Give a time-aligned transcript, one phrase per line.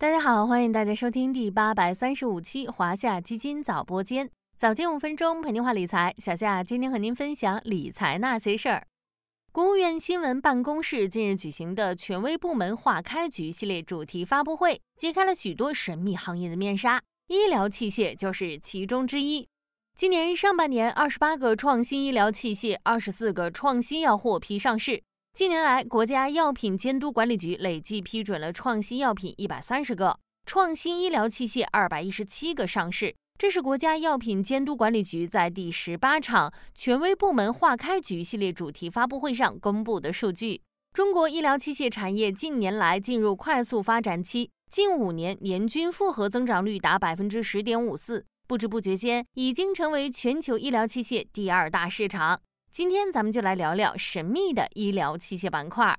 [0.00, 6.14] 大家好，欢迎大家收听第八百三十五期华夏基金早播间，早间五分钟陪您话理财。
[6.16, 8.86] 小夏今天和您分享理财那些事儿。
[9.52, 19.46] 国务院新闻办公室近日举行的权威部门化开局系列主题发布会，揭开了许多神秘行业的面纱，医疗器械就是其中之一。
[19.94, 25.02] 今年上半年，二十八个创新医疗器械、二十四个创新药获批上市。
[25.32, 33.14] 近年来，国家药品监督管理局累计批准了创新药品一百三十个，创新医疗器械二百一十七个上市。
[33.38, 40.60] 这是国家药品监督管理局在第十八场权威部门化开局系列主题发布会上公布的数据。
[40.92, 52.42] 中国医疗器械产业近年来进入快速发展期，近五年年均复合增长率达百分之十点五四，不知不觉间已经成为全球医疗器械第二大市场。
[52.72, 55.98] 今天咱们就来聊聊神秘的医疗器械板块。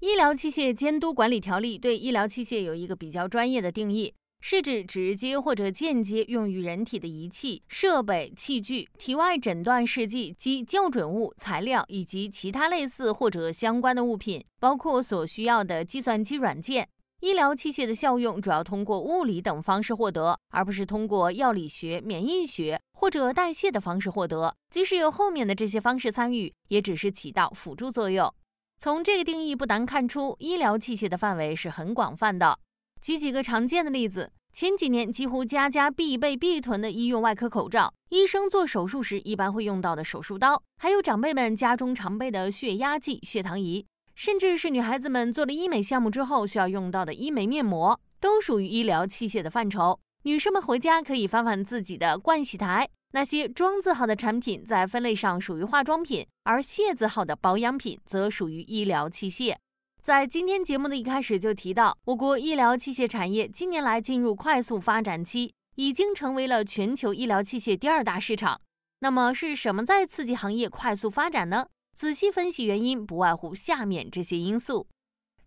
[0.00, 16.88] 医疗器械监督管理条例对医疗器械有一个比较专业的定义，是指直接或者间接用于人体的仪器、设备、器具、体外诊断试剂及校准物、材料以及其他类似或者相关的物品，包括所需要的计算机软件。
[17.20, 24.56] 医疗器械的效用主要通过物理等方式获得，而不是通过药理学、免疫学或者代谢的方式获得。
[24.70, 28.32] 即使有后面的这些方式参与，也只是起到辅助作用。
[28.78, 32.58] 从这个定义不难看出，医疗器械的范围是很广泛的。
[33.02, 43.84] 举几个常见的例子：前几年几乎家家必备必囤的医用外科口罩，医生做手术时一般会用到的手术刀，还有长辈们家中常备的血压计、血糖仪。
[44.14, 49.98] 甚至是女孩子们做了医美项目之后需要用到的医美面膜，都属于医疗器械的范畴。
[50.24, 59.56] 女生们回家可以翻翻自己的盥洗台，那些庄字号的产品在分类上属于化妆品，而械字号的保养品则属于医疗器械。
[60.02, 68.60] 在今天节目的一开始就提到，我国医疗器械产业近年来进入快速发展期，已经成为了全球医疗器械第二大市场。
[69.00, 71.66] 那么是什么在刺激行业快速发展呢？
[72.00, 74.86] 仔细分析原因，不外乎下面这些因素。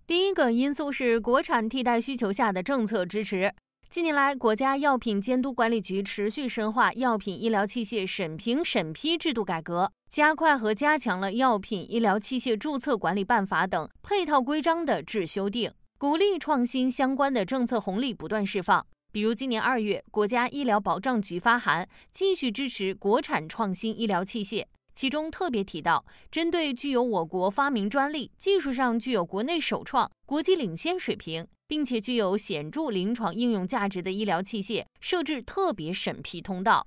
[0.06, 3.52] 第一个因素是国产替代需求下的政策支持。
[3.90, 18.86] 近年来，国家药品监督管理局持续深化药品医疗器械审评审批制度改革，加快和加强了药品医疗器械注册管理办法等配套规章的制修订，鼓励创新相关的政策红利不断释放。
[19.12, 24.64] 比如今年二月，国家医疗保障局发函，继续支持国产创新医疗器械。
[24.94, 36.86] 其中特别提到，针对具有我国发明专利、技术上具有国内首创、国际领先水平，并且具有显著临床应用价值的医疗器械，设置特别审批通道。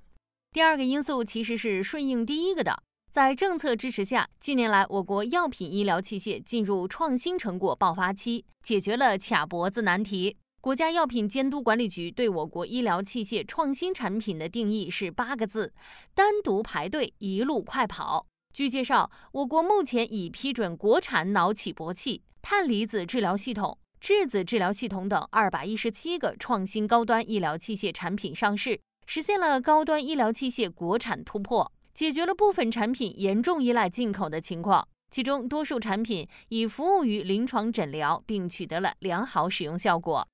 [0.51, 2.81] 第二个因素其实是顺应第一个的，
[3.11, 10.37] 在政策支持下，近年来我国药品医疗器械进入创新成果爆发期，解决了卡脖子难题。
[10.67, 15.73] 国家药品监督管理局对我国医疗器械创新产品的定义是八个字：
[16.13, 18.27] 单独排队，一路快跑。
[18.53, 34.85] 据介绍，我国目前已批准国产脑起搏器、碳离子治疗系统、质子治疗系统等二百一十七个创新高端医疗器械产品上市，实现了高端医疗器械国产突破，解决了部分产品严重依赖进口的情况。
[35.09, 40.27] 其中，多数产品已服务于临床诊疗，并取得了良好使用效果。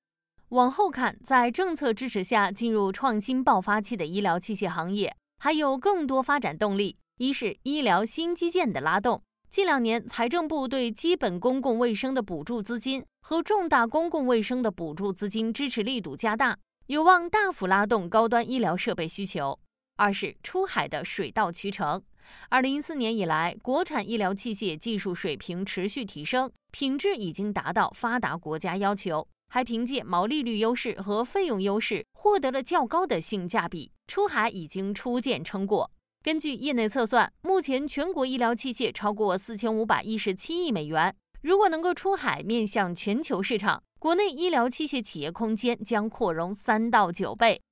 [0.50, 6.96] 往后看，在政策支持下进入创新爆发期的医疗器械行业，还有更多发展动力。
[7.18, 19.58] 一是医疗新基建的拉动，近两年财政部对基本公共卫生的补助资金和重大公共卫生的补助资金支持力度加大，有望大幅拉动高端医疗设备需求。
[19.96, 22.02] 二是出海的水到渠成，
[22.48, 29.26] 二零一四年以来，国产医疗器械技术水平持续提升，品质已经达到发达国家要求。
[29.54, 35.88] 还凭借毛利率优势和费用优势，获得了较高的性价比，出海已经初见成果。
[36.24, 41.14] 根据业内测算，目前全国医疗器械超过四千五百一十七亿美元。
[41.42, 47.62] 如果能够出海，面向全球市场，国内医疗器械企业空间将扩容三到九倍。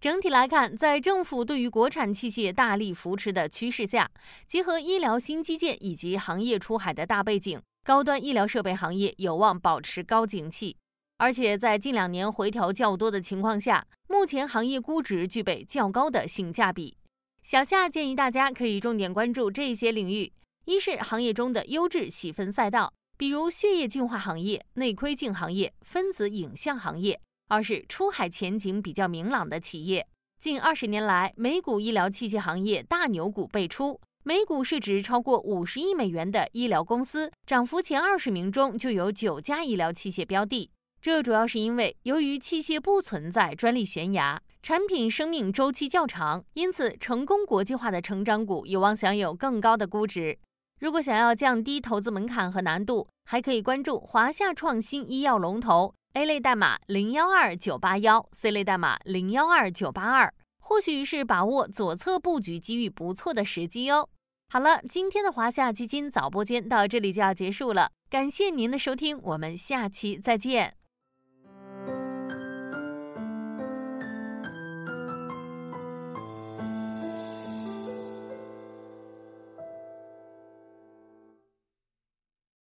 [0.00, 4.08] 整体来看，在政府对于国产器械大力扶持的趋势下，
[4.46, 10.76] 结合医疗新基建以及行业出海的大背景，高端医疗设备行业有望保持高景气。
[11.24, 16.98] 而且在近两年回调较多的情况下，目前行业估值具备较高的性价比。
[17.42, 20.30] 小夏建议大家可以重点关注这些领域：
[20.66, 27.14] 一是行业中的优质细分赛道，比如血液净化行业、内窥镜行业、分子影像行业；
[27.48, 30.06] 二是出海前景比较明朗的企业。
[30.38, 40.70] 近二十年来，美股医疗器械行业大牛股辈出，每股市值超过五十亿美元的医疗公司，涨幅前二十名中就有九家医疗器械标的。
[41.04, 50.38] 这主要是因为由于器械不存在专利悬崖，产品生命周期较长，因此成功国际化的成长股有望享有更高的估值。
[50.80, 64.08] 如果想要降低投资门槛和难度，还可以关注华夏创新医药龙头 A 类代码零幺二九八幺，C 类代码零幺二九八二，或许是把握左侧布局机遇不错的时机哦。
[64.50, 70.74] 好了，今天的华夏基金早播间到这里就要结束了，感谢您的收听，我们下期再见。